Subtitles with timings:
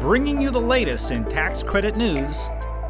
[0.00, 2.48] Bringing you the latest in tax credit news,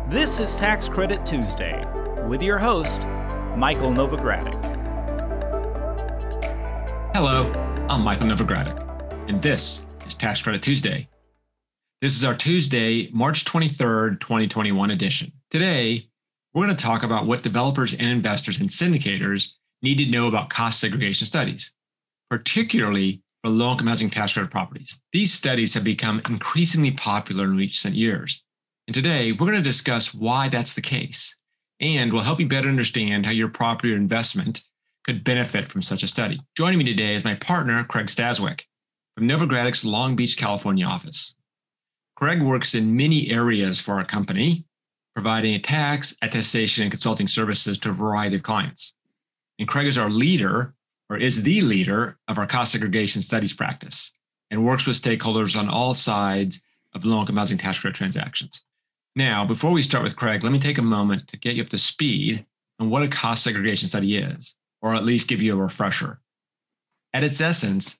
[0.08, 1.80] this is Tax Credit Tuesday
[2.26, 3.06] with your host,
[3.56, 4.54] Michael Novogradac.
[7.14, 7.50] Hello,
[7.88, 11.08] I'm Michael Novogradac, and this is Tax Credit Tuesday.
[12.02, 15.30] This is our Tuesday, March 23rd, 2021 edition.
[15.50, 16.08] Today,
[16.52, 20.50] we're going to talk about what developers and investors and syndicators need to know about
[20.50, 21.72] cost segregation studies,
[22.28, 25.00] particularly income housing tax credit properties.
[25.12, 28.44] These studies have become increasingly popular in recent years.
[28.86, 31.36] And today, we're going to discuss why that's the case.
[31.80, 34.62] And we'll help you better understand how your property or investment
[35.04, 36.40] could benefit from such a study.
[36.56, 38.62] Joining me today is my partner, Craig Staswick
[39.16, 41.34] from Novogradac's Long Beach, California office.
[42.16, 44.64] Craig works in many areas for our company,
[45.14, 48.94] providing tax, attestation, and consulting services to a variety of clients.
[49.58, 50.74] And Craig is our leader
[51.08, 54.12] or is the leader of our cost segregation studies practice
[54.50, 56.62] and works with stakeholders on all sides
[56.94, 58.64] of low income housing tax credit transactions.
[59.14, 61.70] Now, before we start with Craig, let me take a moment to get you up
[61.70, 62.44] to speed
[62.78, 66.18] on what a cost segregation study is, or at least give you a refresher.
[67.14, 67.98] At its essence,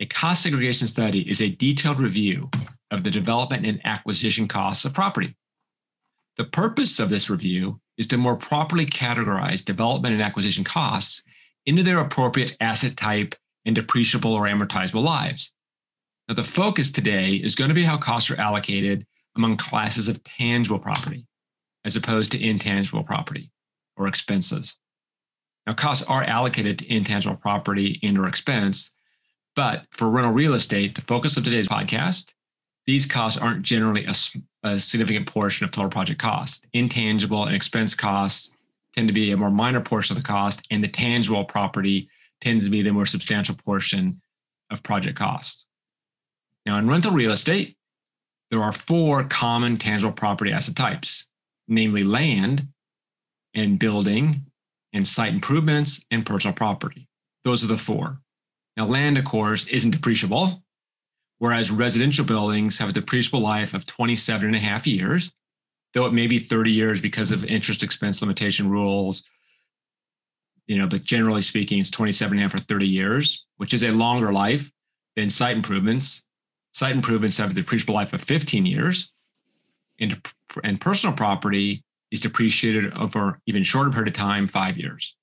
[0.00, 2.50] a cost segregation study is a detailed review
[2.90, 5.34] of the development and acquisition costs of property.
[6.36, 11.22] The purpose of this review is to more properly categorize development and acquisition costs
[11.68, 13.34] into their appropriate asset type
[13.66, 15.52] and depreciable or amortizable lives.
[16.26, 20.24] Now, the focus today is going to be how costs are allocated among classes of
[20.24, 21.26] tangible property
[21.84, 23.50] as opposed to intangible property
[23.98, 24.76] or expenses.
[25.66, 28.96] Now, costs are allocated to intangible property and or expense,
[29.54, 32.32] but for rental real estate, the focus of today's podcast,
[32.86, 34.14] these costs aren't generally a,
[34.62, 36.66] a significant portion of total project cost.
[36.72, 38.54] Intangible and expense costs
[38.94, 42.08] tend to be a more minor portion of the cost, and the tangible property
[42.40, 44.20] tends to be the more substantial portion
[44.70, 45.66] of project cost.
[46.66, 47.76] Now, in rental real estate,
[48.50, 51.26] there are four common tangible property asset types,
[51.66, 52.68] namely land
[53.54, 54.46] and building
[54.92, 57.08] and site improvements and personal property.
[57.44, 58.20] Those are the four.
[58.76, 60.62] Now, land, of course, isn't depreciable,
[61.38, 65.32] whereas residential buildings have a depreciable life of 27 and a half years
[65.98, 69.24] though it may be 30 years because of interest expense limitation rules
[70.66, 73.82] you know but generally speaking it's 27 and a half or 30 years which is
[73.82, 74.70] a longer life
[75.18, 76.26] than site improvements.
[76.72, 79.12] Site improvements have a depreciable life of 15 years.
[79.98, 80.22] And,
[80.62, 81.82] and personal property
[82.12, 85.16] is depreciated over even shorter period of time five years.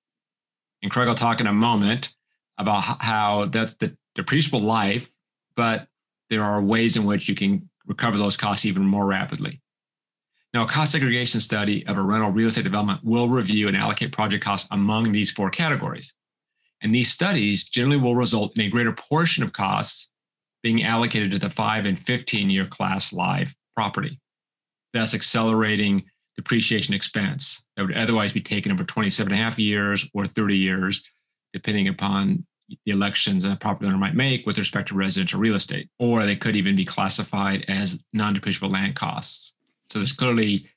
[0.83, 2.13] And craig will talk in a moment
[2.57, 5.11] about how that's the depreciable life
[5.55, 5.87] but
[6.29, 9.61] there are ways in which you can recover those costs even more rapidly
[10.55, 14.13] now, a cost segregation study of a rental real estate development will review and allocate
[14.13, 16.13] project costs among these four categories.
[16.81, 20.11] And these studies generally will result in a greater portion of costs
[20.63, 24.17] being allocated to the five and 15 year class live property,
[24.93, 26.05] thus accelerating
[26.37, 30.55] depreciation expense that would otherwise be taken over 27 and a half years or 30
[30.55, 31.03] years,
[31.51, 35.89] depending upon the elections a property owner might make with respect to residential real estate.
[35.99, 39.54] Or they could even be classified as non depreciable land costs.
[39.89, 40.67] So there's clearly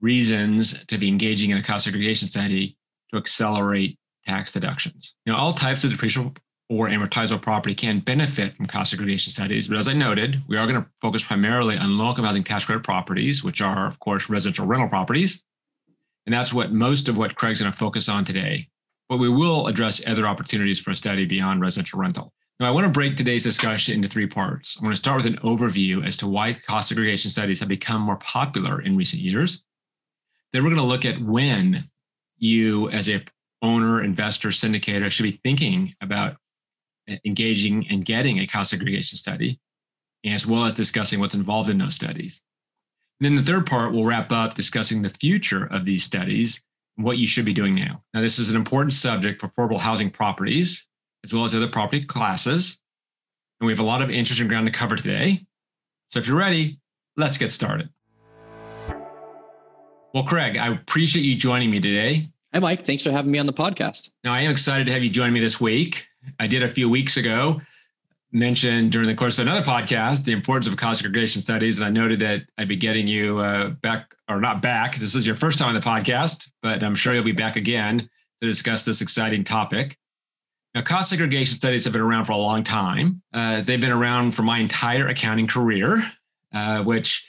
[0.00, 2.76] reasons to be engaging in a cost segregation study
[3.10, 5.14] to accelerate tax deductions.
[5.26, 6.36] Know, all types of depreciable
[6.68, 10.66] or amortizable property can benefit from cost segregation studies, but as I noted, we are
[10.66, 14.66] going to focus primarily on low-income housing tax credit properties, which are, of course, residential
[14.66, 15.44] rental properties.
[16.24, 18.68] And that's what most of what Craig's going to focus on today.
[19.08, 22.32] But we will address other opportunities for a study beyond residential rental.
[22.62, 24.76] Now, I want to break today's discussion into three parts.
[24.76, 28.00] I'm going to start with an overview as to why cost segregation studies have become
[28.00, 29.64] more popular in recent years.
[30.52, 31.90] Then we're going to look at when
[32.38, 33.24] you, as a
[33.62, 36.36] owner, investor, syndicator, should be thinking about
[37.24, 39.58] engaging and getting a cost segregation study,
[40.24, 42.42] as well as discussing what's involved in those studies.
[43.18, 46.62] And then the third part will wrap up discussing the future of these studies
[46.96, 48.04] and what you should be doing now.
[48.14, 50.86] Now, this is an important subject for affordable housing properties
[51.24, 52.80] as well as other property classes.
[53.60, 55.44] And we have a lot of interesting ground to cover today.
[56.10, 56.78] So if you're ready,
[57.16, 57.88] let's get started.
[60.14, 62.28] Well, Craig, I appreciate you joining me today.
[62.52, 62.84] Hi, Mike.
[62.84, 64.10] Thanks for having me on the podcast.
[64.24, 66.06] Now, I am excited to have you join me this week.
[66.38, 67.56] I did a few weeks ago
[68.32, 71.90] mention during the course of another podcast the importance of cost segregation studies, and I
[71.90, 74.96] noted that I'd be getting you uh, back, or not back.
[74.96, 77.98] This is your first time on the podcast, but I'm sure you'll be back again
[77.98, 79.98] to discuss this exciting topic.
[80.74, 83.22] Now, cost segregation studies have been around for a long time.
[83.32, 86.02] Uh, they've been around for my entire accounting career,
[86.54, 87.26] uh, which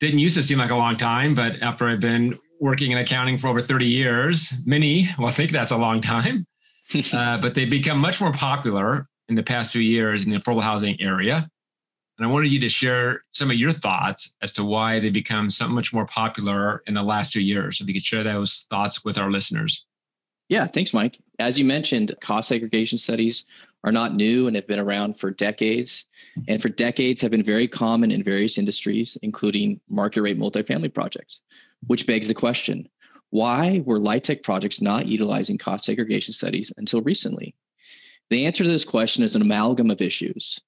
[0.00, 3.36] didn't used to seem like a long time, but after I've been working in accounting
[3.36, 6.46] for over 30 years, many will think that's a long time.
[7.12, 10.62] uh, but they've become much more popular in the past few years in the affordable
[10.62, 11.48] housing area.
[12.18, 15.50] And I wanted you to share some of your thoughts as to why they become
[15.50, 17.80] so much more popular in the last few years.
[17.80, 19.84] If you could share those thoughts with our listeners.
[20.48, 21.18] Yeah, thanks, Mike.
[21.38, 23.44] As you mentioned, cost segregation studies
[23.84, 26.06] are not new and have been around for decades.
[26.48, 31.40] And for decades have been very common in various industries, including market rate multifamily projects,
[31.86, 32.88] which begs the question
[33.30, 37.54] why were LIHTC projects not utilizing cost segregation studies until recently?
[38.30, 40.60] The answer to this question is an amalgam of issues.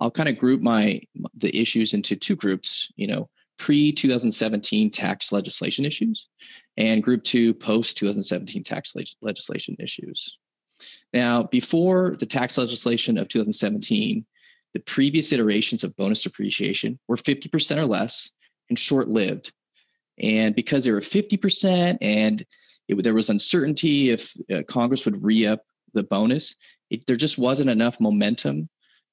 [0.00, 1.02] I'll kind of group my
[1.34, 3.28] the issues into two groups, you know,
[3.58, 6.28] pre 2017 tax legislation issues
[6.76, 10.38] and group 2 post 2017 tax le- legislation issues.
[11.12, 14.24] Now, before the tax legislation of 2017,
[14.72, 18.30] the previous iterations of bonus depreciation were 50% or less
[18.68, 19.52] and short lived.
[20.18, 22.44] And because they were 50% and
[22.88, 25.64] it, there was uncertainty if uh, Congress would re up
[25.94, 26.54] the bonus,
[26.90, 28.68] it, there just wasn't enough momentum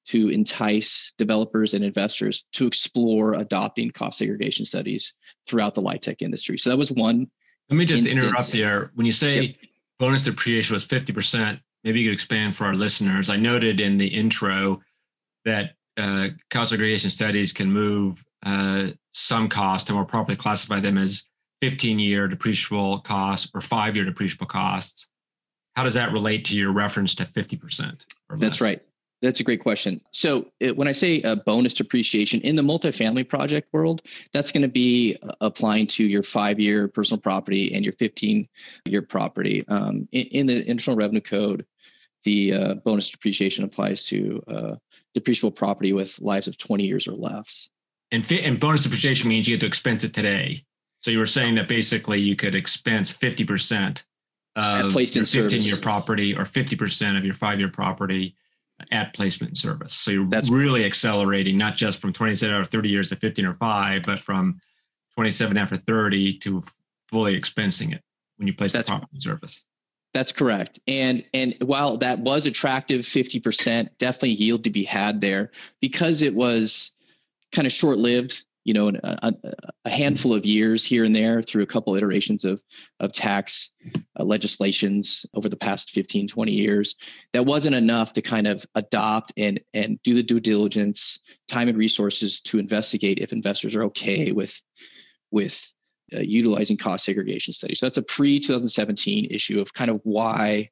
[0.06, 5.14] to entice developers and investors to explore adopting cost segregation studies
[5.46, 6.56] throughout the LIHTC industry.
[6.56, 7.30] So that was one.
[7.70, 8.24] Let me just instance.
[8.24, 8.90] interrupt there.
[8.94, 9.56] When you say yep.
[9.98, 13.28] bonus depreciation was 50%, maybe you could expand for our listeners.
[13.30, 14.80] I noted in the intro
[15.44, 20.96] that uh, cost segregation studies can move uh, some cost and more properly classify them
[20.96, 21.24] as
[21.60, 25.08] 15 year depreciable costs or five year depreciable costs.
[25.74, 28.04] How does that relate to your reference to 50%?
[28.36, 28.80] That's right.
[29.20, 30.00] That's a great question.
[30.12, 34.62] So it, when I say a bonus depreciation in the multifamily project world, that's going
[34.62, 39.64] to be uh, applying to your five-year personal property and your 15-year property.
[39.66, 41.66] Um, in, in, the Internal Revenue Code,
[42.22, 44.74] the uh, bonus depreciation applies to uh,
[45.16, 47.68] depreciable property with lives of 20 years or less.
[48.12, 50.64] And, and bonus depreciation means you get to expense it today.
[51.00, 54.02] So you were saying that basically you could expense 50%
[54.56, 58.34] of placed your 15 year property or 50% of your five year property
[58.90, 59.94] at placement service.
[59.94, 63.54] So you're That's really accelerating not just from 27 or 30 years to 15 or
[63.54, 64.60] 5, but from
[65.14, 66.62] 27 after 30 to
[67.08, 68.02] fully expensing it
[68.36, 69.64] when you place That's, the property in service.
[70.14, 70.78] That's correct.
[70.86, 76.34] And and while that was attractive 50%, definitely yield to be had there because it
[76.34, 76.92] was
[77.52, 79.32] kind of short-lived you know, a,
[79.86, 82.62] a, handful of years here and there through a couple iterations of,
[83.00, 83.70] of tax
[84.20, 86.94] uh, legislations over the past 15, 20 years.
[87.32, 91.18] That wasn't enough to kind of adopt and, and do the due diligence,
[91.48, 94.60] time and resources to investigate if investors are okay with,
[95.30, 95.72] with
[96.14, 97.80] uh, utilizing cost segregation studies.
[97.80, 100.68] So that's a pre 2017 issue of kind of why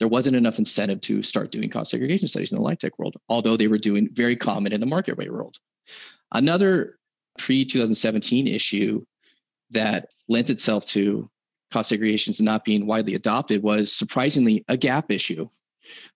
[0.00, 3.56] there wasn't enough incentive to start doing cost segregation studies in the LIHTC world, although
[3.56, 5.58] they were doing very common in the market rate world.
[6.32, 6.96] Another
[7.40, 9.04] pre 2017 issue
[9.70, 11.30] that lent itself to
[11.72, 15.48] cost segregations not being widely adopted was surprisingly a GAAP issue.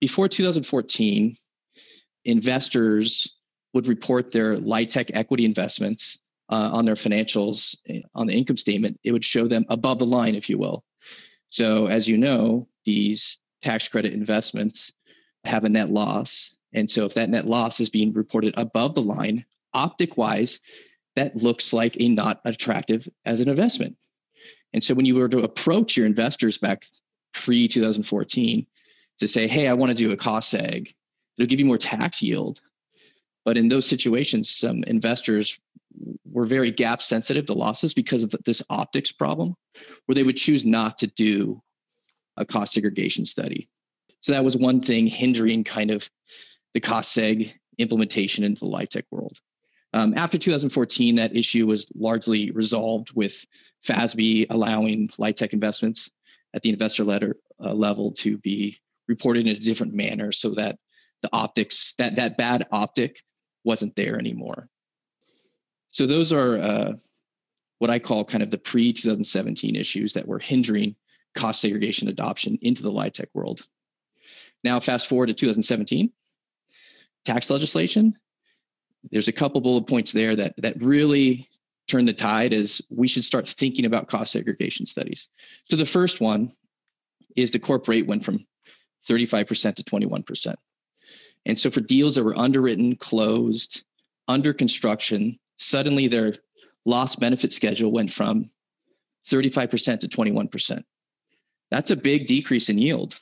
[0.01, 1.37] Before 2014,
[2.25, 3.35] investors
[3.73, 6.19] would report their LIHTC equity investments
[6.51, 8.99] uh, on their financials eh, on the income statement.
[9.03, 10.85] It would show them above the line, if you will.
[11.51, 14.93] So, as you know, these tax credit investments
[15.45, 16.55] have a net loss.
[16.73, 20.61] And so, if that net loss is being reported above the line, optic wise,
[21.17, 23.97] that looks like a not attractive as an investment.
[24.73, 26.85] And so when you were to approach your investors back
[27.33, 28.67] pre 2014
[29.21, 30.93] to say, hey, I want to do a cost seg,
[31.39, 32.61] it'll give you more tax yield.
[33.45, 35.59] But in those situations, some investors
[36.25, 39.55] were very GAAP sensitive to losses because of this optics problem,
[40.07, 41.63] where they would choose not to do
[42.37, 43.69] a cost segregation study.
[44.23, 46.09] So that was one thing hindering kind of
[46.73, 49.39] the cost seg implementation into the LIHTC world.
[49.95, 53.47] Um, after 2014, that issue was largely resolved with
[53.87, 56.11] FASB allowing LIHTC investments
[56.53, 60.81] at the investor letter uh, level to be reported in a different manner so that
[61.23, 63.23] the optics, that, that bad optic
[63.63, 64.69] wasn't there anymore.
[65.91, 66.93] So those are uh,
[67.79, 70.97] what I call kind of the pre 2017 issues that were hindering
[71.37, 73.65] cost segregation adoption into the LIHTC world.
[74.65, 76.11] Now, fast forward to 2017,
[77.25, 78.17] tax legislation
[79.11, 81.49] there's a couple bullet points there that that really
[81.89, 85.29] turn the tide is we should start thinking about cost segregation studies.
[85.67, 86.53] So the first one
[87.37, 88.45] is the corp rate went from
[89.07, 90.55] 35% to 21%.
[91.47, 93.83] And so for deals that were underwritten, closed,
[94.29, 96.35] under construction, suddenly their
[96.87, 98.51] loss benefit schedule went from
[99.29, 100.83] 35% to 21%.
[101.71, 103.19] That's a big decrease in yield.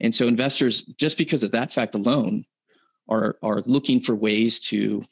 [0.00, 2.44] And so investors, just because of that fact alone,
[3.08, 5.04] are are looking for ways to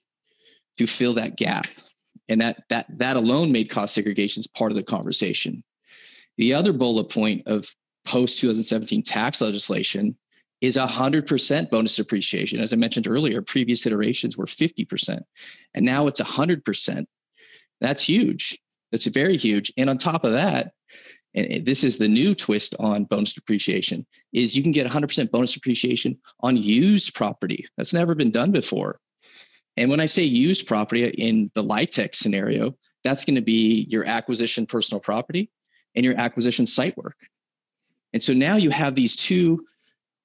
[0.79, 1.67] to fill that gap
[2.29, 5.63] and that that that alone made cost segregations part of the conversation
[6.37, 7.67] the other bullet point of
[8.05, 10.17] post 2017 tax legislation
[10.61, 12.61] is 100% bonus depreciation.
[12.61, 15.21] As I mentioned earlier, previous iterations were 50%,
[15.75, 17.05] and now it's 100%.
[17.81, 18.59] That's huge.
[18.91, 19.73] That's very huge.
[19.77, 20.73] And on top of that,
[21.35, 25.53] and this is the new twist on bonus depreciation, is you can get 100% bonus
[25.53, 27.67] depreciation on used property.
[27.77, 29.01] That's never been done before.
[29.77, 34.05] And when I say used property in the LIHTC scenario, that's going to be your
[34.07, 35.51] acquisition personal property
[35.95, 37.17] and your acquisition site work.
[38.13, 39.67] And so now you have these two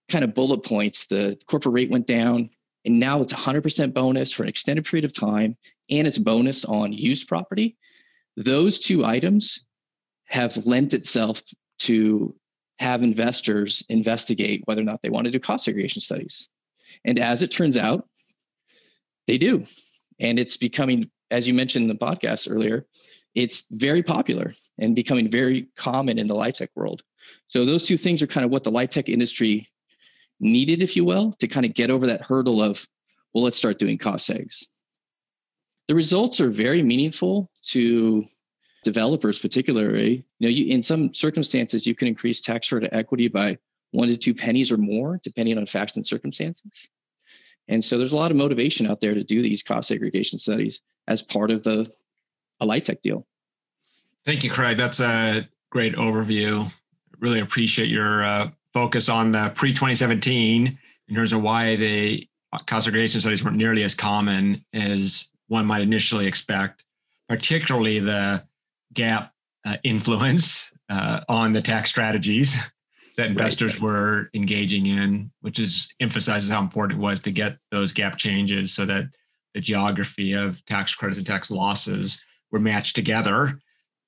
[0.09, 1.07] kind of bullet points.
[1.07, 2.51] The corporate rate went down,
[2.85, 5.57] and now it's 100% bonus for an extended period of time,
[5.89, 7.77] and it's bonus on used property.
[8.37, 9.63] Those two items
[10.29, 11.41] have lent itself
[11.79, 12.35] to
[12.77, 16.47] have investors investigate whether or not they want to do cost segregation studies.
[17.03, 18.07] And as it turns out,
[19.27, 19.65] they do.
[20.19, 22.85] And it's becoming, as you mentioned in the podcast earlier,
[23.35, 27.03] it's very popular and becoming very common in the LIHTC world.
[27.47, 29.67] So those two things are kind of what the LIHTC industry
[30.39, 32.85] needed, if you will, to kind of get over that hurdle of,
[33.33, 34.65] well, let's start doing cost segs.
[35.87, 38.25] The results are very meaningful to
[38.83, 40.23] developers, particularly.
[40.39, 43.57] You know, you, in some circumstances, you can increase tax credit equity by
[43.91, 46.89] one to two pennies or more, depending on facts and circumstances.
[47.67, 50.81] And so there's a lot of motivation out there to do these cost segregation studies
[51.07, 51.91] as part of the
[52.61, 53.25] a LIHTC deal.
[54.25, 54.77] Thank you, Craig.
[54.77, 56.71] That's a great overview.
[57.19, 62.27] Really appreciate your uh, focus on the pre 2017 in terms of why the
[62.65, 66.83] cost segregation studies weren't nearly as common as one might initially expect,
[67.27, 68.43] particularly the
[68.99, 69.29] GAAP
[69.65, 72.57] uh, influence uh, on the tax strategies
[73.17, 73.81] that investors right.
[73.81, 78.73] were engaging in, which is emphasizes how important it was to get those GAAP changes
[78.73, 79.05] so that
[79.53, 83.59] the geography of tax credits and tax losses were matched together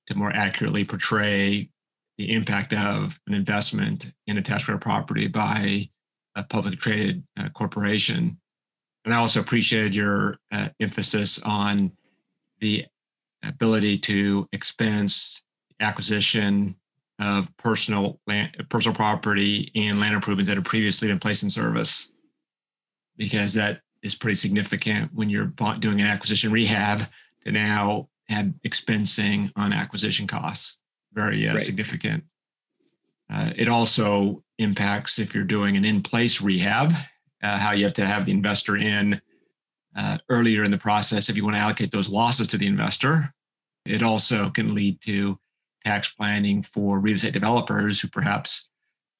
[0.07, 1.69] to more accurately portray
[2.17, 5.89] the impact of an investment in a tax credit property by
[6.35, 8.39] a publicly traded uh, corporation.
[9.03, 11.91] And I also appreciated your uh, emphasis on
[12.59, 12.85] the
[13.43, 15.43] ability to expense
[15.79, 16.75] acquisition
[17.19, 22.11] of personal land, personal property and land improvements that have previously been placed in service,
[23.17, 27.03] because that is pretty significant when you're doing an acquisition rehab
[27.43, 30.81] to now have expensing on acquisition costs.
[31.13, 31.61] Very uh, right.
[31.61, 32.23] significant.
[33.31, 36.91] Uh, it also impacts if you're doing an in-place rehab,
[37.43, 39.21] uh, how you have to have the investor in
[39.95, 43.33] uh, earlier in the process if you want to allocate those losses to the investor.
[43.85, 45.39] It also can lead to
[45.85, 48.69] tax planning for real estate developers who perhaps,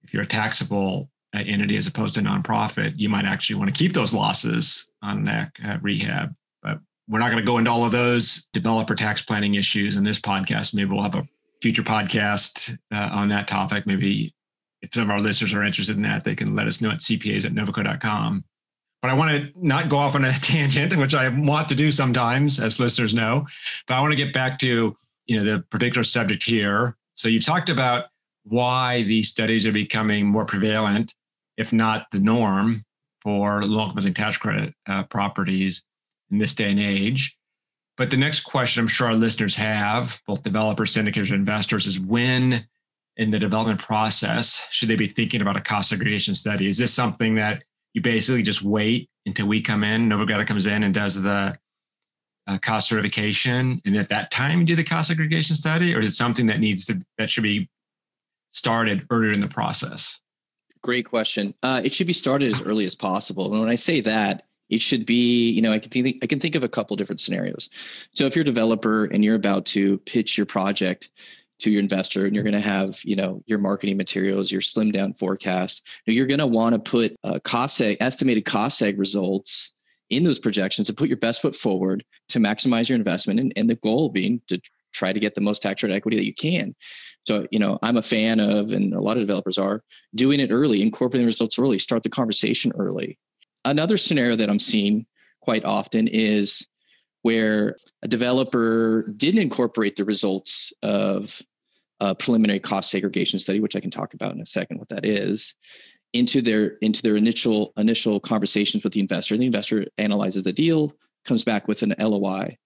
[0.03, 3.77] if you're a taxable uh, entity as opposed to nonprofit, you might actually want to
[3.77, 6.35] keep those losses on that uh, rehab.
[6.61, 10.03] But we're not going to go into all of those developer tax planning issues in
[10.03, 10.73] this podcast.
[10.73, 11.27] Maybe we'll have a
[11.61, 13.87] future podcast uh, on that topic.
[13.87, 14.33] Maybe
[14.81, 16.99] if some of our listeners are interested in that, they can let us know at
[16.99, 18.43] cpas at novoco.com.
[19.01, 21.91] But I want to not go off on a tangent, which I want to do
[21.91, 23.47] sometimes, as listeners know.
[23.87, 26.97] But I want to get back to you know the particular subject here.
[27.13, 28.05] So you've talked about
[28.43, 31.13] why these studies are becoming more prevalent,
[31.57, 32.83] if not the norm,
[33.21, 35.83] for income tax credit uh, properties
[36.31, 37.37] in this day and age.
[37.97, 41.99] But the next question I'm sure our listeners have, both developers, syndicators, and investors, is
[41.99, 42.65] when
[43.17, 46.67] in the development process should they be thinking about a cost segregation study?
[46.67, 50.83] Is this something that you basically just wait until we come in, Novogradac comes in
[50.83, 51.53] and does the
[52.47, 56.11] uh, cost certification, and at that time you do the cost segregation study, or is
[56.11, 57.69] it something that needs to that should be
[58.51, 60.19] started earlier in the process?
[60.81, 61.53] Great question.
[61.61, 63.51] Uh, it should be started as early as possible.
[63.51, 66.39] And when I say that, it should be, you know, I can think I can
[66.39, 67.69] think of a couple different scenarios.
[68.13, 71.09] So if you're a developer and you're about to pitch your project
[71.61, 74.91] to your investor and you're going to have, you know, your marketing materials, your slim
[74.91, 79.71] down forecast, you're going to want to put uh, cost seg, estimated cost seg results
[80.09, 83.69] in those projections and put your best foot forward to maximize your investment and, and
[83.69, 84.59] the goal being to
[84.91, 86.75] try to get the most tax rate equity that you can.
[87.25, 89.83] So, you know, I'm a fan of, and a lot of developers are
[90.15, 93.17] doing it early, incorporating results early, start the conversation early.
[93.63, 95.05] Another scenario that I'm seeing
[95.41, 96.65] quite often is
[97.21, 101.41] where a developer didn't incorporate the results of
[102.01, 105.05] a preliminary cost segregation study, which I can talk about in a second what that
[105.05, 105.53] is,
[106.13, 109.37] into their into their initial initial conversations with the investor.
[109.37, 110.91] The investor analyzes the deal,
[111.25, 112.57] comes back with an LOI.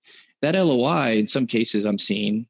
[0.41, 2.47] That LOI, in some cases, I'm seeing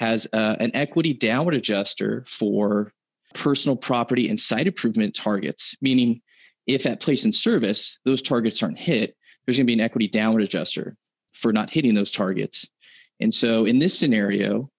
[0.00, 2.92] has uh, an equity downward adjuster for
[3.32, 6.20] personal property and site improvement targets, meaning
[6.66, 10.08] if at place in service those targets aren't hit, there's going to be an equity
[10.08, 10.96] downward adjuster
[11.32, 12.66] for not hitting those targets.
[13.20, 14.70] And so in this scenario,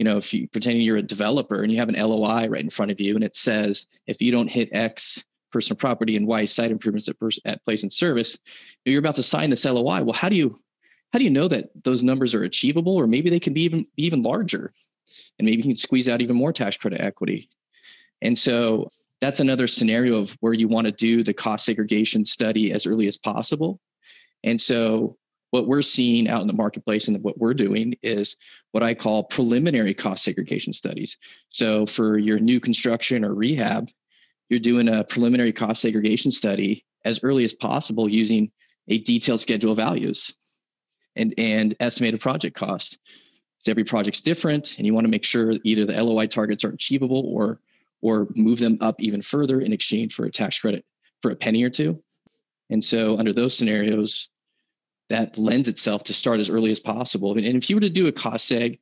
[0.00, 2.70] you know, if you pretending you're a developer and you have an LOI right in
[2.70, 6.46] front of you and it says if you don't hit X personal property and Y
[6.46, 8.38] site improvements at, pers- at place and service.
[8.86, 10.02] You're about to sign this LOI.
[10.02, 10.56] Well, how do you
[11.12, 13.86] how do you know that those numbers are achievable, or maybe they can be even
[13.94, 14.72] be even larger,
[15.38, 17.50] and maybe you can squeeze out even more tax credit equity.
[18.22, 18.88] And so
[19.20, 23.06] that's another scenario of where you want to do the cost segregation study as early
[23.06, 23.80] as possible.
[24.44, 25.18] And so
[25.50, 28.36] what we're seeing out in the marketplace and what we're doing is
[28.70, 31.18] what I call preliminary cost segregation studies.
[31.48, 33.88] So for your new construction or rehab,
[34.48, 38.50] you're doing a preliminary cost segregation study as early as possible using
[38.88, 40.34] a detailed schedule of values
[41.16, 42.98] and, and estimated project cost.
[43.58, 46.70] So every project's different, and you want to make sure either the LOI targets are
[46.70, 47.60] achievable or
[48.02, 50.86] or move them up even further in exchange for a tax credit
[51.20, 52.02] for a penny or two.
[52.70, 54.30] And so under those scenarios,
[55.10, 57.36] that lends itself to start as early as possible.
[57.36, 58.78] And if you were to do a cost seg,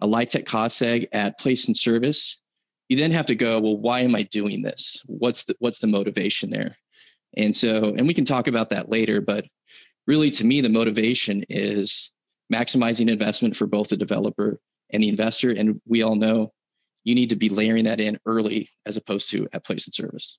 [0.00, 2.40] a LIHTC cost seg at place and service,
[2.88, 5.02] you then have to go, well, why am I doing this?
[5.06, 6.76] What's the what's the motivation there?
[7.36, 9.44] And so, and we can talk about that later, but
[10.06, 12.12] really to me, the motivation is
[12.52, 15.50] maximizing investment for both the developer and the investor.
[15.50, 16.52] And we all know
[17.02, 20.38] you need to be layering that in early as opposed to at place and service.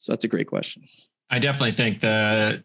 [0.00, 0.82] So that's a great question.
[1.30, 2.64] I definitely think the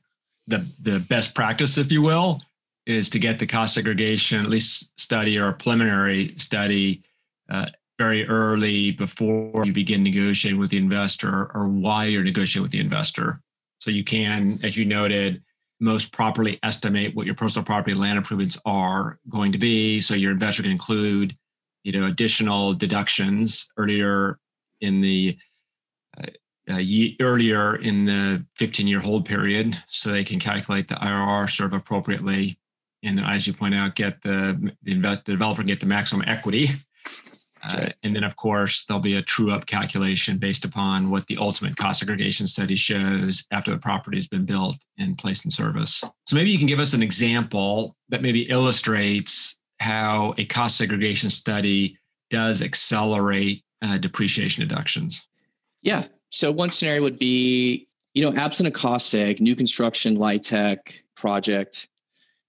[0.49, 2.41] the the best practice, if you will,
[2.85, 7.03] is to get the cost segregation at least study or a preliminary study
[7.49, 12.71] uh, very early before you begin negotiating with the investor or why you're negotiating with
[12.71, 13.41] the investor.
[13.79, 15.41] So you can, as you noted,
[15.79, 19.99] most properly estimate what your personal property land improvements are going to be.
[20.01, 21.37] So your investor can include,
[21.83, 24.39] you know, additional deductions earlier
[24.81, 25.37] in the
[26.21, 26.27] uh,
[26.69, 26.81] uh,
[27.19, 31.73] earlier in the 15 year hold period so they can calculate the IRR sort of
[31.73, 32.59] appropriately.
[33.03, 36.69] And as you point out, get the, the, invest, the developer get the maximum equity.
[37.61, 41.37] Uh, and then, of course, there'll be a true up calculation based upon what the
[41.37, 46.03] ultimate cost segregation study shows after the property has been built and placed in service.
[46.27, 51.29] So, maybe you can give us an example that maybe illustrates how a cost segregation
[51.29, 51.97] study
[52.29, 55.27] does accelerate uh, depreciation deductions.
[55.81, 56.05] Yeah.
[56.29, 60.77] So one scenario would be, you know, absent a cost seg, new construction, LIHTC
[61.15, 61.87] project,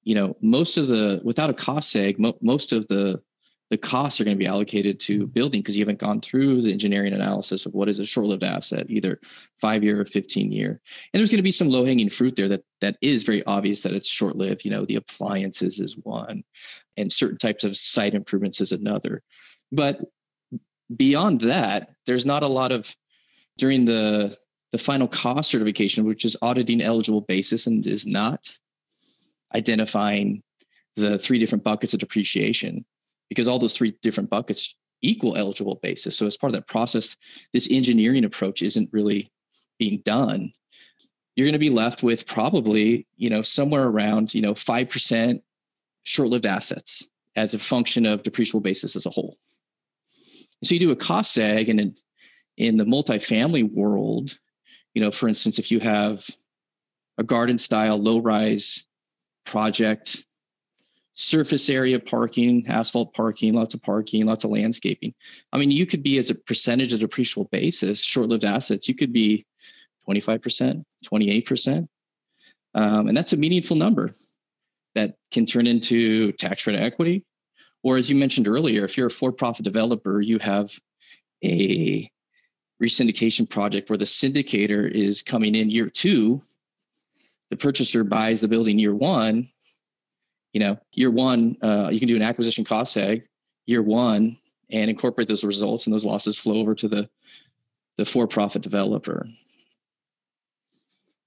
[0.03, 3.23] you know, most of the without a cost seg, mo- most of the
[3.71, 5.27] the costs are going to be allocated to mm-hmm.
[5.27, 8.87] building because you haven't gone through the engineering analysis of what is a short-lived asset,
[8.89, 9.21] either
[9.61, 10.81] five year or 15 year.
[11.13, 13.93] And there's going to be some low-hanging fruit there that that is very obvious that
[13.93, 14.65] it's short-lived.
[14.65, 16.43] You know, the appliances is one,
[16.97, 19.23] and certain types of site improvements is another.
[19.71, 20.01] But
[20.95, 22.93] beyond that, there's not a lot of
[23.61, 24.37] during the
[24.73, 28.49] the final cost certification, which is auditing eligible basis and is not
[29.55, 30.43] identifying
[30.97, 32.85] the three different buckets of depreciation
[33.29, 36.17] because all those three different buckets equal eligible basis.
[36.17, 37.17] So as part of that process,
[37.53, 39.29] this engineering approach isn't really
[39.79, 40.53] being done.
[41.35, 45.43] You're going to be left with probably, you know, somewhere around, you know, 5%
[46.03, 49.37] short-lived assets as a function of depreciable basis as a whole.
[50.63, 51.99] So you do a cost seg and
[52.57, 54.39] in the multifamily world,
[54.95, 56.25] you know, for instance, if you have
[57.19, 58.85] a garden style low rise
[59.45, 60.25] project,
[61.15, 65.15] surface area parking, asphalt parking, lots of parking, lots of landscaping.
[65.53, 68.95] I mean, you could be as a percentage of depreciable basis, short lived assets, you
[68.95, 69.47] could be
[70.09, 71.89] 25%, 28%.
[72.75, 74.11] Um, and that's a meaningful number
[74.95, 77.25] that can turn into tax credit equity.
[77.83, 80.71] Or as you mentioned earlier, if you're a for profit developer, you have
[81.43, 82.11] a
[82.81, 86.41] resyndication project where the syndicator is coming in year two,
[87.51, 89.49] the purchaser buys the building year one.
[90.53, 93.25] You know, year one, uh, you can do an acquisition cost seg
[93.67, 94.37] year one
[94.71, 97.09] and incorporate those results, and those losses flow over to the
[97.97, 99.29] the for-profit developer.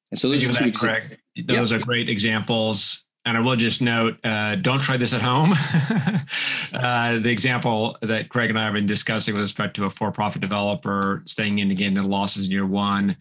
[0.10, 1.18] And so those are that, correct.
[1.46, 1.78] Those yeah.
[1.78, 5.54] are great examples and I will just note, uh, don't try this at home.
[6.74, 10.42] uh, the example that Craig and I have been discussing with respect to a for-profit
[10.42, 13.16] developer staying in again the losses in year one.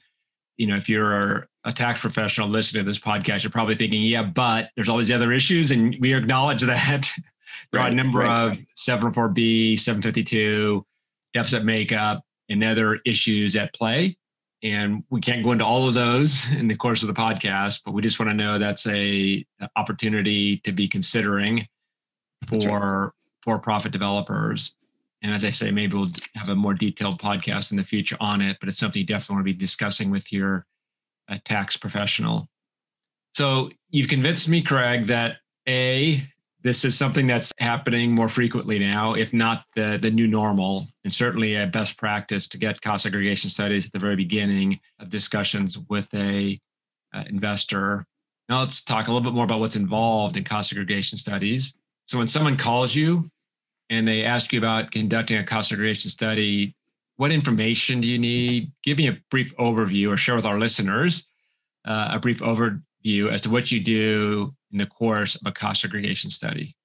[0.56, 4.22] You know, if you're a tax professional listening to this podcast, you're probably thinking, yeah,
[4.22, 7.10] but there's all these other issues, and we acknowledge that
[7.72, 10.84] there right, are a number right, of 704B, 752,
[11.32, 14.16] deficit makeup, and other issues at play.
[14.62, 17.92] And we can't go into all of those in the course of the podcast, but
[17.92, 19.44] we just want to know that's a
[19.77, 21.66] opportunity to be considering
[22.46, 24.77] for for profit developers.
[25.22, 28.40] And as I say, maybe we'll have a more detailed podcast in the future on
[28.40, 30.66] it, but it's something you definitely want to be discussing with your
[31.29, 32.48] uh, tax professional.
[33.35, 36.22] So you've convinced me, Craig, that A,
[36.62, 41.12] this is something that's happening more frequently now, if not the, the new normal, and
[41.12, 45.78] certainly a best practice to get cost segregation studies at the very beginning of discussions
[45.88, 46.60] with a
[47.14, 48.06] uh, investor.
[48.48, 51.74] Now let's talk a little bit more about what's involved in cost segregation studies.
[52.06, 53.30] So when someone calls you
[53.90, 56.74] and they ask you about conducting a cost segregation study,
[57.16, 58.72] what information do you need?
[58.82, 61.28] Give me a brief overview or share with our listeners
[61.84, 65.82] uh, a brief overview as to what you do in the course of a cost
[65.82, 66.76] segregation study.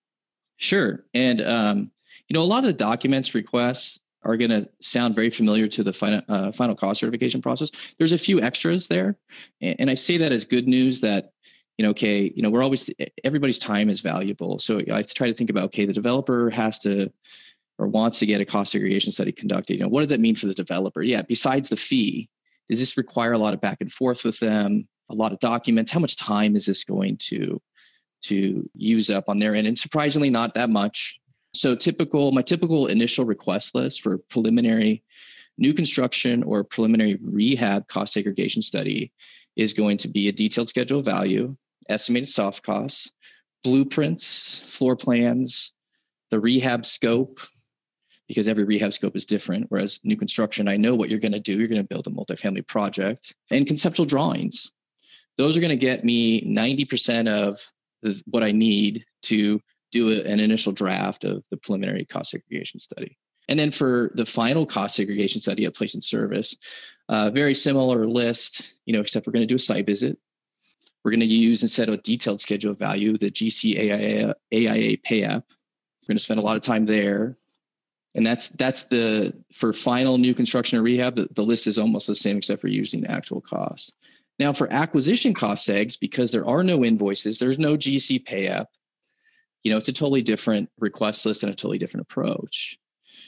[0.58, 1.06] Sure.
[1.14, 1.92] And, um,
[2.28, 5.84] you know, a lot of the documents requests are going to sound very familiar to
[5.84, 7.72] the final, uh, final cost certification process.
[7.98, 9.18] There's a few extras there.
[9.62, 11.32] And, I say that as good news that
[11.78, 12.90] you know, okay, you know, we're always
[13.24, 14.58] everybody's time is valuable.
[14.60, 17.12] So I try to think about, okay, the developer has to
[17.78, 19.76] or wants to get a cost segregation study conducted.
[19.76, 21.04] You know, what does that mean for the developer?
[21.04, 22.30] Yeah, besides the fee,
[22.70, 25.92] does this require a lot of back and forth with them, a lot of documents?
[25.92, 27.62] How much time is this going to
[28.24, 29.68] to use up on their end?
[29.68, 31.20] And surprisingly, not that much.
[31.54, 35.04] So typical, my typical initial request list for preliminary
[35.58, 39.12] new construction or preliminary rehab cost segregation study
[39.56, 41.56] is going to be a detailed schedule of value,
[41.90, 43.10] estimated soft costs,
[43.64, 45.74] blueprints, floor plans,
[46.30, 47.40] the rehab scope,
[48.28, 49.66] because every rehab scope is different.
[49.70, 51.58] Whereas new construction, I know what you're going to do.
[51.58, 54.72] You're going to build a multifamily project and conceptual drawings.
[55.38, 57.60] Those are going to get me 90% of
[58.26, 59.60] what I need to
[59.98, 63.18] do a, an initial draft of the preliminary cost segregation study.
[63.50, 66.56] And then for the final cost segregation study at place and service,
[67.10, 70.18] uh, very similar list, you know, except we're going to do a site visit.
[71.04, 75.24] We're going to use instead of a detailed schedule of value, the GCAIA AIA pay
[75.24, 75.46] app.
[75.48, 77.36] We're going to spend a lot of time there.
[78.16, 82.08] And that's that's the for final new construction or rehab, the, the list is almost
[82.08, 83.94] the same except for using the actual cost.
[84.40, 88.68] Now for acquisition cost segs, because there are no invoices, there's no GC pay app,
[89.64, 92.78] you know, it's a totally different request list and a totally different approach.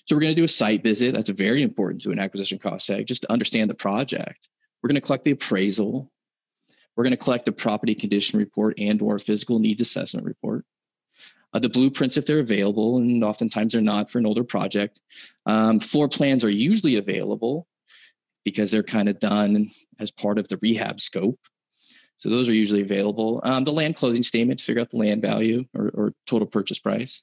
[0.05, 1.13] So we're going to do a site visit.
[1.13, 4.47] That's very important to an acquisition cost tag, just to understand the project.
[4.81, 6.11] We're going to collect the appraisal.
[6.95, 10.65] We're going to collect the property condition report and or physical needs assessment report.
[11.53, 14.99] Uh, the blueprints if they're available, and oftentimes they're not for an older project.
[15.45, 17.67] Um, floor plans are usually available
[18.45, 19.67] because they're kind of done
[19.99, 21.39] as part of the rehab scope.
[22.19, 23.39] So those are usually available.
[23.45, 26.77] Um, the land closing statement to figure out the land value or, or total purchase
[26.77, 27.21] price,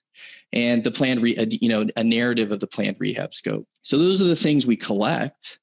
[0.54, 3.68] and the planned, re, you know, a narrative of the planned rehab scope.
[3.82, 5.58] So those are the things we collect,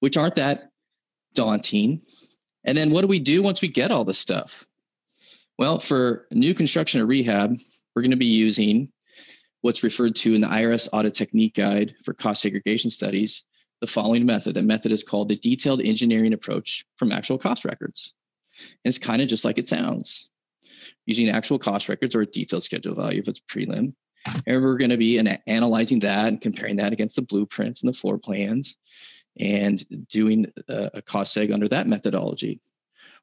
[0.00, 0.70] which aren't that
[1.34, 2.00] daunting.
[2.64, 4.64] And then what do we do once we get all the stuff?
[5.58, 7.58] Well, for new construction or rehab,
[7.94, 8.90] we're going to be using
[9.60, 13.44] what's referred to in the IRS Audit Technique Guide for Cost Segregation Studies,
[13.82, 14.54] the following method.
[14.54, 18.14] That method is called the Detailed Engineering Approach from Actual Cost Records.
[18.84, 20.30] And it's kind of just like it sounds
[21.06, 23.94] using actual cost records or a detailed schedule value if it's prelim.
[24.46, 27.92] And we're going to be an, analyzing that and comparing that against the blueprints and
[27.92, 28.76] the floor plans
[29.38, 32.60] and doing a, a cost seg under that methodology.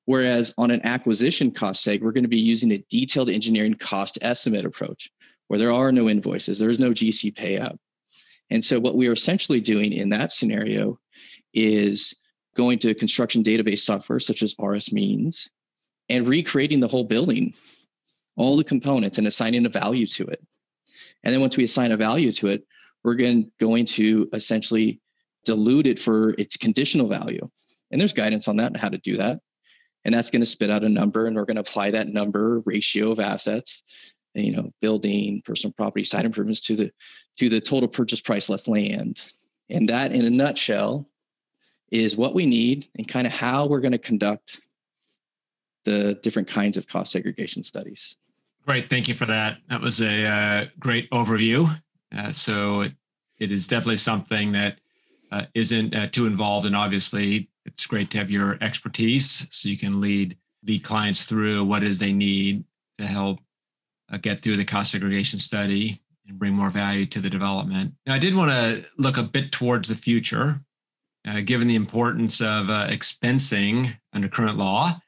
[0.06, 4.20] Whereas on an acquisition cost seg, we're going to be using a detailed engineering cost
[4.22, 5.10] estimate approach
[5.48, 7.78] where there are no invoices, there's no GC payout.
[8.50, 11.00] And so what we are essentially doing in that scenario
[11.54, 12.13] is
[12.56, 15.50] going to construction database software such as RSMeans
[16.10, 17.54] and recreating the whole building,
[18.36, 20.46] all the components and assigning a value to it.
[21.24, 22.66] And then once we assign a value to it,
[23.04, 23.52] we're going,
[23.86, 25.00] to essentially
[25.46, 27.50] dilute it for its conditional value.
[27.92, 29.40] And there's guidance on that and how to do that.
[30.04, 32.62] And that's going to spit out a number, and we're going to apply that number
[32.66, 33.84] ratio of assets,
[34.34, 36.92] you know, building, personal property, site improvements to the
[37.38, 39.22] to the total purchase price less land.
[39.70, 41.08] And that, in a nutshell,
[41.91, 44.62] is what we need and kind of how we're going to conduct
[45.84, 48.15] the different kinds of cost segregation studies.
[48.65, 49.58] Great, thank you for that.
[49.69, 51.67] That was a uh, great overview.
[52.15, 52.93] Uh, so it,
[53.39, 54.77] it is definitely something that
[55.32, 59.77] uh, not uh, too involved, and obviously it's great to have your expertise so you
[59.77, 62.63] can lead the clients through what is they need
[62.97, 63.39] to help
[64.12, 67.93] uh, get through the cost segregation study and bring more value to the development.
[68.06, 70.62] Now, I did want to look a bit towards the future
[71.28, 75.00] uh, given the importance of uh, expensing under current law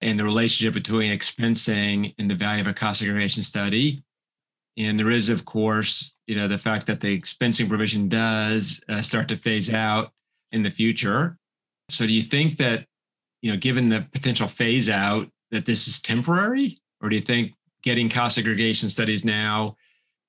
[0.00, 4.02] and the relationship between expensing and the value of a cost segregation study.
[4.78, 9.02] And there is, of course, you know, the fact that the expensing provision does uh,
[9.02, 10.12] start to phase out
[10.52, 11.36] in the future.
[11.90, 12.86] So, do you think that,
[13.42, 17.52] you know, given the potential phase out, that this is temporary, or do you think
[17.82, 19.76] getting cost segregation studies now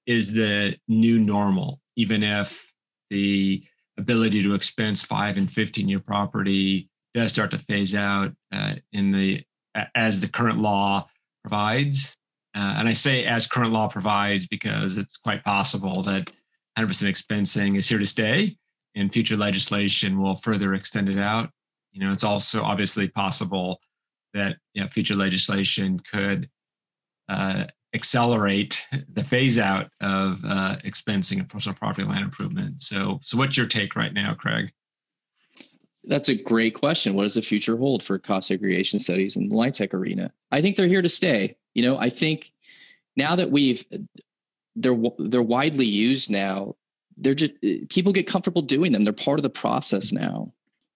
[0.06, 2.74] is the new normal, even if
[3.10, 3.63] the
[4.01, 9.11] ability to expense five and 15 year property does start to phase out uh, in
[9.11, 9.43] the
[9.95, 11.07] as the current law
[11.43, 12.15] provides.
[12.55, 16.31] Uh, and I say as current law provides because it's quite possible that
[16.77, 18.57] 100% expensing is here to stay
[18.95, 21.49] and future legislation will further extend it out.
[21.93, 23.79] You know, it's also obviously possible
[24.33, 26.49] that you know, future legislation could
[27.29, 32.81] uh, accelerate the phase out of uh, expensing of personal property land improvement.
[32.81, 34.71] So, so what's your take right now, Craig?
[36.03, 37.13] That's a great question.
[37.13, 40.31] What does the future hold for cost segregation studies in the LIHTC arena?
[40.51, 41.57] I think they're here to stay.
[41.75, 42.51] You know, I think
[43.15, 43.86] now that we've
[44.75, 46.75] they're they're widely used now.
[47.17, 47.53] They're just
[47.89, 49.03] people get comfortable doing them.
[49.03, 50.53] They're part of the process now.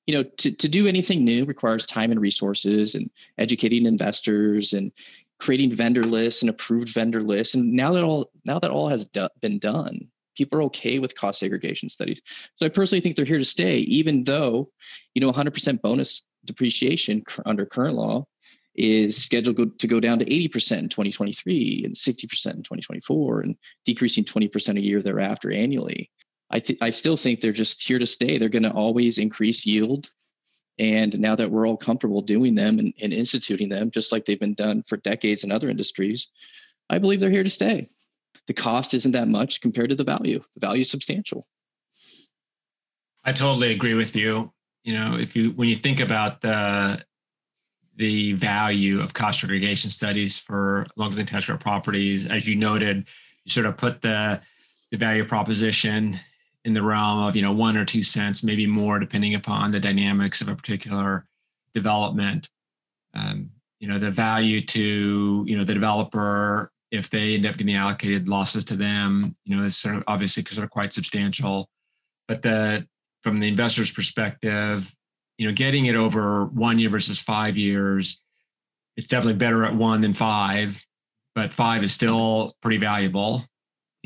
[0.07, 4.91] You know, to, to do anything new requires time and resources and educating investors and
[5.39, 7.55] creating vendor lists and approved vendor lists.
[7.55, 11.15] And now that all now that all has do, been done, people are okay with
[11.15, 12.21] cost segregation studies.
[12.55, 14.69] So I personally think they're here to stay, even though,
[15.13, 18.25] you know, 100% bonus depreciation under current law
[18.75, 24.25] is scheduled to go down to 80% in 2023 and 60% in 2024 and decreasing
[24.25, 26.11] 20% a year thereafter annually.
[26.51, 28.37] I, th- I still think they're just here to stay.
[28.37, 30.09] They're going to always increase yield.
[30.77, 34.39] And now that we're all comfortable doing them and, and instituting them, just like they've
[34.39, 36.27] been done for decades in other industries,
[36.89, 37.87] I believe they're here to stay
[38.47, 40.43] the cost isn't that much compared to the value.
[40.55, 41.47] The value is substantial.
[43.23, 44.51] I totally agree with you.
[44.83, 47.03] You know, if you when you think about the
[47.95, 53.05] the value of cost segregation studies for long-term tax properties, as you noted,
[53.45, 54.41] you sort of put the
[54.91, 56.19] the value proposition
[56.65, 59.79] in the realm of you know one or two cents, maybe more, depending upon the
[59.79, 61.25] dynamics of a particular
[61.73, 62.49] development.
[63.13, 67.75] Um, you know, the value to you know the developer if they end up getting
[67.75, 71.69] allocated losses to them, you know, is sort of obviously sort of quite substantial.
[72.27, 72.87] But the
[73.23, 74.93] from the investor's perspective,
[75.37, 78.23] you know, getting it over one year versus five years,
[78.97, 80.83] it's definitely better at one than five,
[81.33, 83.43] but five is still pretty valuable.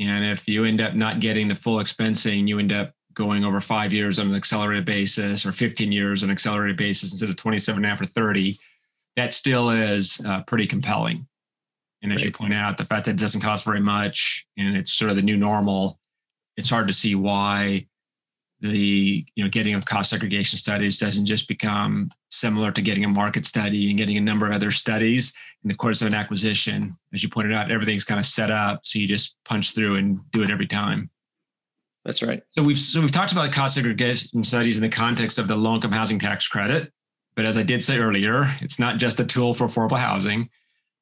[0.00, 3.60] And if you end up not getting the full expensing, you end up going over
[3.60, 7.36] five years on an accelerated basis or 15 years on an accelerated basis instead of
[7.36, 8.58] 27 after 30,
[9.16, 11.26] that still is uh, pretty compelling.
[12.02, 12.26] And as right.
[12.26, 15.16] you point out, the fact that it doesn't cost very much and it's sort of
[15.16, 16.00] the new normal,
[16.56, 17.86] it's hard to see why
[18.60, 23.08] the you know getting of cost segregation studies doesn't just become similar to getting a
[23.08, 25.32] market study and getting a number of other studies
[25.64, 26.96] in the course of an acquisition.
[27.14, 30.20] As you pointed out, everything's kind of set up, so you just punch through and
[30.32, 31.10] do it every time.
[32.04, 32.42] That's right.
[32.50, 35.74] So we've so we've talked about cost segregation studies in the context of the low
[35.74, 36.92] income housing tax credit,
[37.34, 40.50] but as I did say earlier, it's not just a tool for affordable housing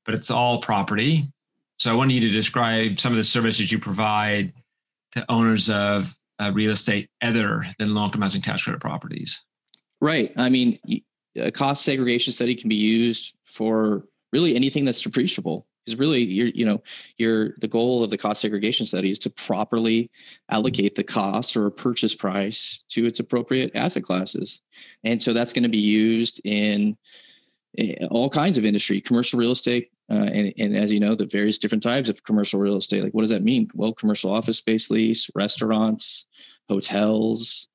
[0.09, 1.31] but it's all property.
[1.79, 4.55] So I want you to describe some of the services you provide
[5.13, 9.45] to owners of uh, real estate other than low-income housing tax credit properties.
[10.01, 10.33] Right.
[10.37, 10.79] I mean,
[11.37, 15.65] a cost segregation study can be used for really anything that's depreciable.
[15.85, 16.83] Because really, you're, you know,
[17.17, 20.11] you're the goal of the cost segregation study is to properly
[20.51, 24.61] allocate the cost or purchase price to its appropriate asset classes,
[25.05, 26.95] and so that's going to be used in
[28.11, 31.59] all kinds of industry, commercial real estate, uh, and, and as you know, the various
[31.59, 33.03] different types of commercial real estate.
[33.03, 33.71] Like, what does that mean?
[33.75, 36.25] Well, commercial office space lease, restaurants,
[36.69, 37.69] hotels.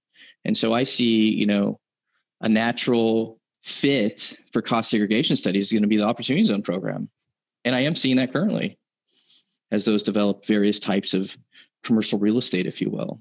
[0.43, 1.79] And so I see, you know,
[2.41, 7.09] a natural fit for cost segregation studies is going to be the opportunity zone program.
[7.63, 8.77] And I am seeing that currently
[9.71, 11.35] as those develop various types of
[11.83, 13.19] commercial real estate, if you will.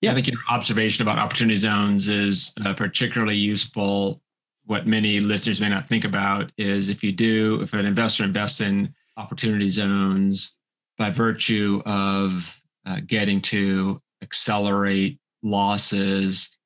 [0.00, 0.10] Yeah.
[0.10, 4.20] I think your observation about opportunity zones is uh, particularly useful
[4.66, 8.60] what many listeners may not think about is if you do, if an investor invests
[8.60, 10.56] in opportunity zones
[10.98, 16.56] by virtue of uh, getting to accelerate losses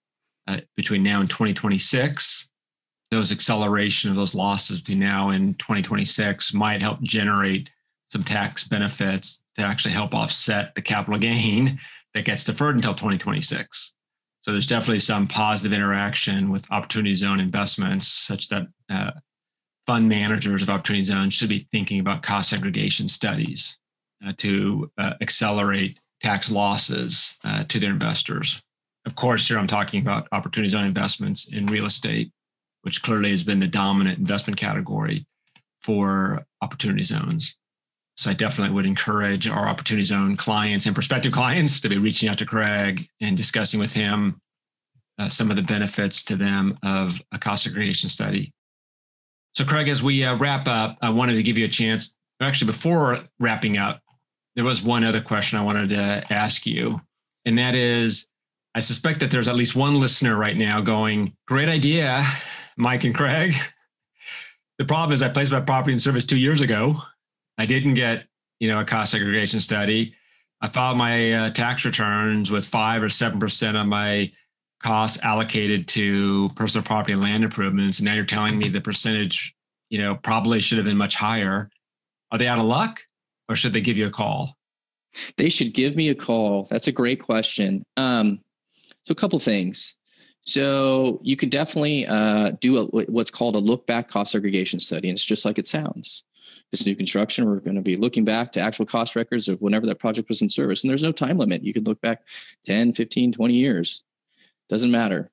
[0.46, 2.48] uh, between now and 2026,
[3.10, 7.70] those acceleration of those losses between now and 2026 might help generate
[8.06, 11.78] some tax benefits to actually help offset the capital gain
[12.14, 13.94] that gets deferred until 2026.
[14.42, 19.12] So there's definitely some positive interaction with opportunity zone investments, such that uh,
[19.86, 23.78] fund managers of opportunity zones should be thinking about cost segregation studies
[24.24, 28.62] uh, to uh, accelerate tax losses uh, to their investors.
[29.06, 32.30] Of course, here I'm talking about opportunity zone investments in real estate,
[32.82, 35.26] which clearly has been the dominant investment category
[35.82, 37.57] for opportunity zones.
[38.18, 42.28] So I definitely would encourage our Opportunity Zone clients and prospective clients to be reaching
[42.28, 44.40] out to Craig and discussing with him
[45.20, 48.52] uh, some of the benefits to them of a cost segregation study.
[49.54, 52.16] So, Craig, as we uh, wrap up, I wanted to give you a chance.
[52.40, 54.00] Actually, before wrapping up,
[54.56, 57.00] there was one other question I wanted to ask you,
[57.44, 58.32] and that is
[58.74, 62.24] I suspect that there's at least one listener right now going, Great idea,
[62.76, 63.54] Mike and Craig.
[64.78, 67.00] The problem is I placed my property in service two years ago
[67.58, 68.26] I didn't get,
[68.60, 70.14] you know, a cost segregation study.
[70.60, 74.32] I filed my uh, tax returns with five or seven percent of my
[74.80, 77.98] costs allocated to personal property and land improvements.
[77.98, 79.54] And now you're telling me the percentage,
[79.90, 81.68] you know, probably should have been much higher.
[82.30, 83.00] Are they out of luck,
[83.48, 84.54] or should they give you a call?
[85.36, 86.66] They should give me a call.
[86.70, 87.84] That's a great question.
[87.96, 88.40] Um,
[89.04, 89.94] so a couple things.
[90.42, 95.08] So you could definitely uh, do a, what's called a look back cost segregation study,
[95.08, 96.24] and it's just like it sounds.
[96.70, 99.86] This new construction, we're going to be looking back to actual cost records of whenever
[99.86, 100.82] that project was in service.
[100.82, 101.62] And there's no time limit.
[101.62, 102.22] You can look back
[102.66, 104.02] 10, 15, 20 years.
[104.68, 105.30] Doesn't matter.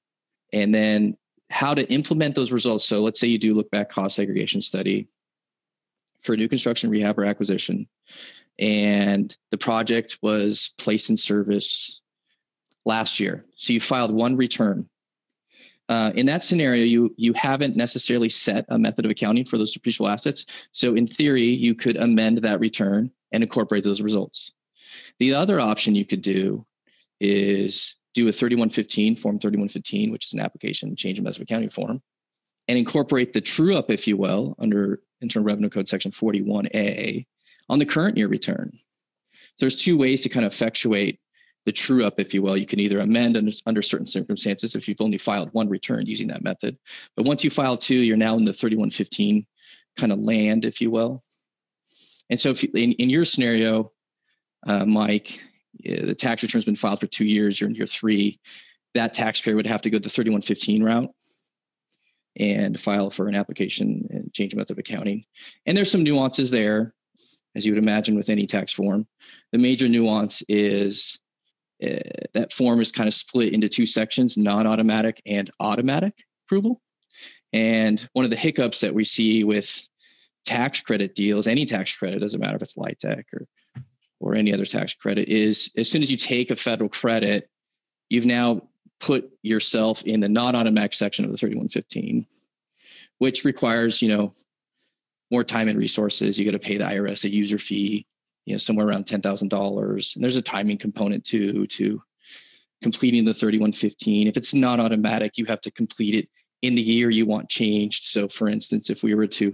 [0.54, 1.17] And then
[1.50, 2.86] how to implement those results.
[2.86, 5.08] So let's say you do look back cost segregation study
[6.21, 7.88] for new construction, rehab, or acquisition,
[8.58, 12.02] and the project was placed in service
[12.86, 13.45] last year.
[13.56, 14.89] So you filed one return.
[15.88, 19.76] Uh, in that scenario, you you haven't necessarily set a method of accounting for those
[19.76, 20.45] depreciable assets.
[20.71, 24.52] So in theory, you could amend that return and incorporate those results.
[25.19, 26.65] The other option you could do
[27.19, 31.69] is do a 3115 form 3115, which is an application change in method of accounting
[31.69, 32.02] form,
[32.67, 37.26] and incorporate the true up, if you will, under Internal Revenue Code Section 481A
[37.69, 38.71] on the current year return.
[38.74, 41.19] So there's two ways to kind of effectuate
[41.65, 42.56] the true up, if you will.
[42.56, 46.28] You can either amend under, under certain circumstances if you've only filed one return using
[46.28, 46.78] that method.
[47.15, 49.45] But once you file two, you're now in the 3115
[49.97, 51.21] kind of land, if you will.
[52.30, 53.91] And so if you, in, in your scenario,
[54.67, 55.39] uh, Mike,
[55.84, 58.39] the tax return's been filed for two years, you're in year three,
[58.93, 61.12] that taxpayer would have to go the 3115 route
[62.38, 65.25] and file for an application and change method of accounting.
[65.65, 66.93] And there's some nuances there,
[67.56, 69.08] as you would imagine with any tax form.
[69.51, 71.19] The major nuance is
[71.83, 71.99] uh,
[72.33, 76.13] that form is kind of split into two sections non-automatic and automatic
[76.45, 76.81] approval.
[77.53, 79.88] And one of the hiccups that we see with
[80.45, 83.47] tax credit deals any tax credit doesn't matter if it's LIHTC or
[84.21, 87.49] or any other tax credit is as soon as you take a federal credit
[88.09, 88.61] you've now
[88.99, 92.27] put yourself in the non-automatic section of the 3115
[93.17, 94.33] which requires you know
[95.31, 96.38] more time and resources.
[96.38, 98.05] You got to pay the irs a user fee
[98.45, 100.13] you know somewhere around ten thousand dollars.
[100.15, 102.01] And there's a timing component too to
[102.81, 104.27] completing the 3115.
[104.27, 106.29] If it's not automatic, you have to complete it
[106.62, 108.05] in the year you want changed.
[108.05, 109.53] So for instance, if we were to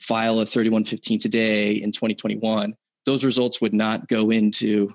[0.00, 2.74] file a 3115 today in 2021,
[3.06, 4.94] those results would not go into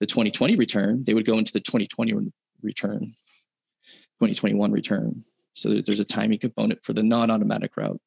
[0.00, 1.04] the 2020 return.
[1.04, 2.30] They would go into the 2020
[2.62, 3.00] return,
[4.20, 5.22] 2021 return.
[5.54, 8.00] So there's a timing component for the non-automatic route.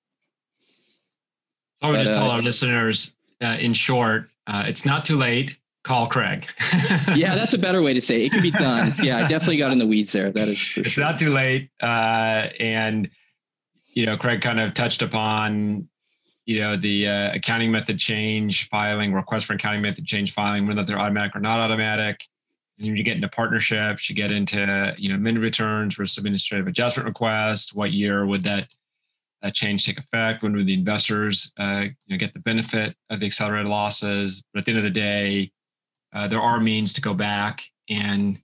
[1.82, 5.15] I would but, just tell uh, our listeners uh, in short, uh, it's not too
[5.15, 5.58] late.
[5.84, 6.45] Call Craig.
[7.15, 8.25] yeah, that's a better way to say it.
[8.25, 8.93] it can be done.
[9.02, 10.30] Yeah, I definitely got in the weeds there.
[10.30, 11.04] That is It's sure.
[11.04, 11.69] not too late.
[11.82, 13.10] Uh, and,
[13.93, 15.88] you know, Craig kind of touched upon,
[16.45, 20.84] you know, the uh, accounting method change filing, request for accounting method change filing, whether
[20.84, 22.25] they're automatic or not automatic.
[22.78, 27.08] And you get into partnerships, you get into, you know, min returns versus administrative adjustment
[27.08, 27.73] request.
[27.73, 28.67] What year would that
[29.41, 30.43] that change take effect?
[30.43, 34.43] When would the investors uh, you know, get the benefit of the accelerated losses?
[34.54, 35.52] But at the end of the day,
[36.13, 38.39] uh, there are means to go back and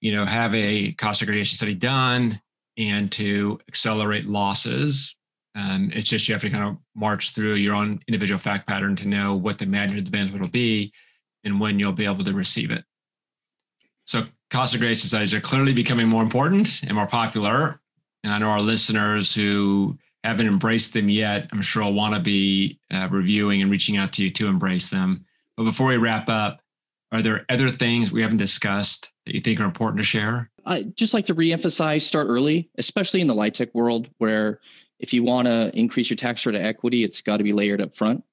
[0.00, 2.40] you know have a cost segregation study done
[2.76, 5.16] and to accelerate losses.
[5.56, 8.96] Um, it's just you have to kind of march through your own individual fact pattern
[8.96, 10.92] to know what the magnitude of the benefit will be
[11.44, 12.84] and when you'll be able to receive it.
[14.04, 17.80] So cost segregation studies are clearly becoming more important and more popular
[18.24, 22.20] and I know our listeners who haven't embraced them yet, I'm sure will want to
[22.20, 25.26] be uh, reviewing and reaching out to you to embrace them.
[25.56, 26.60] But before we wrap up,
[27.12, 30.50] are there other things we haven't discussed that you think are important to share?
[30.66, 34.60] I just like to reemphasize start early, especially in the LIHTC world, where
[34.98, 37.82] if you want to increase your tax rate of equity, it's got to be layered
[37.82, 38.24] up front.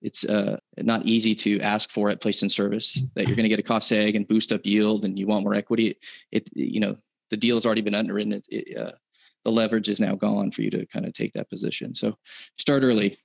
[0.00, 3.48] It's uh, not easy to ask for it placed in service that you're going to
[3.48, 5.96] get a cost seg and boost up yield and you want more equity.
[6.30, 6.96] It, you know,
[7.30, 8.34] the deal has already been underwritten.
[8.34, 8.92] It, it, uh,
[9.44, 11.94] the leverage is now gone for you to kind of take that position.
[11.94, 12.16] So
[12.56, 13.16] start early.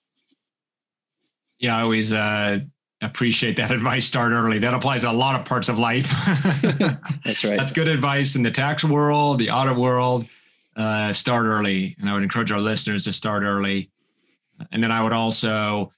[1.60, 2.60] Yeah, I always uh,
[3.02, 4.06] appreciate that advice.
[4.06, 4.60] Start early.
[4.60, 6.10] That applies to a lot of parts of life.
[7.26, 7.58] That's right.
[7.58, 10.26] That's good advice in the tax world, the audit world.
[10.76, 13.92] Uh, start early, and I would encourage our listeners to start early.
[14.72, 15.92] And then I would also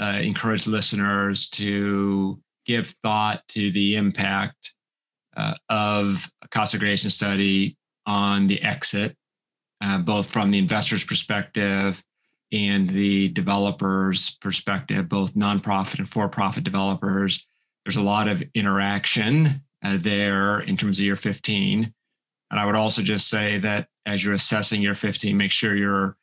[0.00, 4.74] uh, encourage listeners to give thought to the impact
[5.36, 7.76] uh, of a cost segregation study
[8.06, 9.16] on the exit
[9.80, 12.02] uh, both from the investor's perspective
[12.52, 17.46] and the developer's perspective, both nonprofit and for profit developers.
[17.84, 21.92] There's a lot of interaction uh, there in terms of year 15.
[22.50, 26.16] And I would also just say that as you're assessing year 15, make sure you're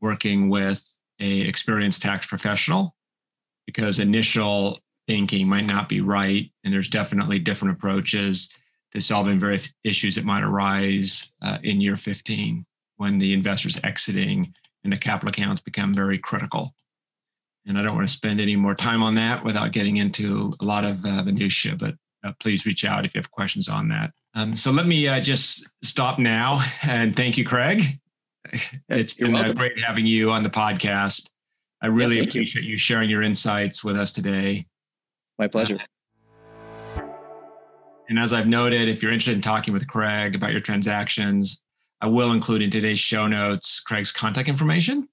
[0.00, 0.84] working with
[1.20, 2.94] a experienced tax professional
[3.66, 6.50] because initial thinking might not be right.
[6.64, 8.52] And there's definitely different approaches
[8.92, 12.64] to solving various issues that might arise uh, in year 15
[12.98, 14.52] when the investor's exiting
[14.84, 16.74] and the capital accounts become very critical.
[17.66, 20.64] And I don't want to spend any more time on that without getting into a
[20.64, 21.94] lot of uh, minutia, but
[22.24, 24.12] uh, please reach out if you have questions on that.
[24.34, 27.82] Um, so let me uh, just stop now and thank you, Craig.
[28.88, 31.28] It's been uh, great having you on the podcast.
[31.82, 32.72] I really yeah, appreciate you.
[32.72, 34.66] you sharing your insights with us today.
[35.38, 35.78] My pleasure.
[38.08, 41.62] And as I've noted, if you're interested in talking with Craig about your transactions,
[42.00, 45.08] I will include in today's show notes Craig's contact information.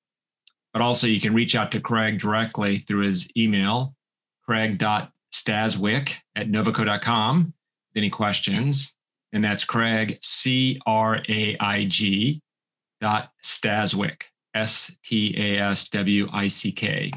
[0.73, 3.95] But also, you can reach out to Craig directly through his email,
[4.43, 8.93] craig.staswick at novoco.com with any questions.
[9.31, 12.41] And that's Craig, C R A I G
[13.01, 14.23] dot Staswick,
[14.53, 17.11] S T A S W I C K,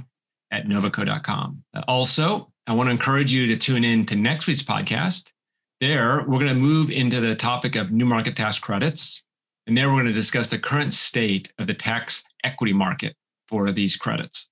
[0.50, 1.64] at novoco.com.
[1.86, 5.32] Also, I want to encourage you to tune in to next week's podcast.
[5.80, 9.24] There, we're going to move into the topic of new market tax credits.
[9.68, 13.14] And there, we're going to discuss the current state of the tax equity market
[13.48, 14.48] for these credits.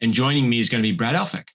[0.00, 1.48] And joining me is going to be Brad Elphick.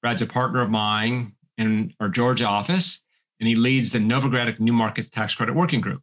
[0.00, 3.04] Brad's a partner of mine in our Georgia office,
[3.40, 6.00] and he leads the Novogradac New Markets Tax Credit Working Group.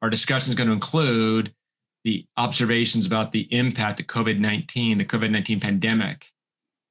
[0.00, 1.52] Our discussion is going to include
[2.04, 6.30] the observations about the impact of COVID 19, the COVID 19 pandemic,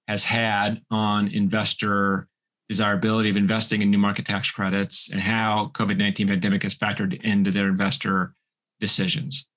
[0.07, 2.27] has had on investor
[2.69, 7.51] desirability of investing in new market tax credits and how COVID-19 pandemic has factored into
[7.51, 8.33] their investor
[8.79, 9.47] decisions.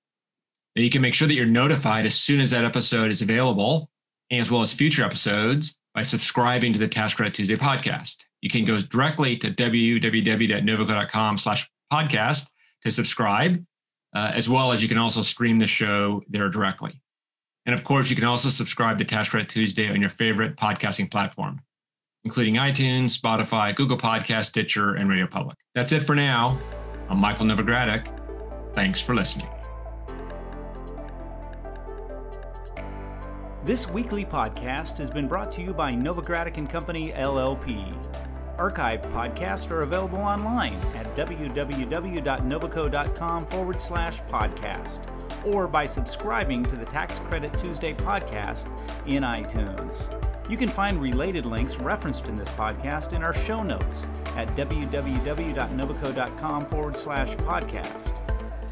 [0.75, 3.91] You can make sure that you're notified as soon as that episode is available,
[4.31, 8.19] as well as future episodes by subscribing to the Tax Credit Tuesday podcast.
[8.41, 12.51] You can go directly to www.novoco.com slash podcast
[12.85, 13.63] to subscribe,
[14.15, 17.01] uh, as well as you can also stream the show there directly.
[17.67, 21.11] And of course, you can also subscribe to Tax Credit Tuesday on your favorite podcasting
[21.11, 21.61] platform,
[22.25, 25.57] including iTunes, Spotify, Google Podcast, Stitcher, and Radio Public.
[25.75, 26.59] That's it for now.
[27.11, 28.28] I'm Michael Novogradac.
[28.79, 29.49] Thanks for listening.
[33.65, 37.93] This weekly podcast has been brought to you by Novogradac and Company LLP.
[38.57, 45.01] Archived podcasts are available online at www.novoco.com forward slash podcast
[45.45, 48.69] or by subscribing to the Tax Credit Tuesday podcast
[49.09, 50.15] in iTunes.
[50.49, 54.07] You can find related links referenced in this podcast in our show notes
[54.37, 58.48] at www.novoco.com forward slash podcast.